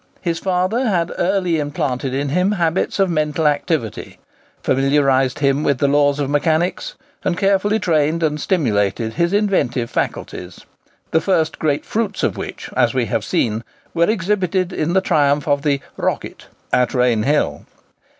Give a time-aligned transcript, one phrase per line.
[0.19, 4.17] His father had early implanted in him habits of mental activity,
[4.63, 10.61] familiarized him with the laws of mechanics, and carefully trained and stimulated his inventive faculties,
[11.11, 15.47] the first great fruits of which, as we have seen, were exhibited in the triumph
[15.47, 17.67] of the "Rocket" at Rainhill.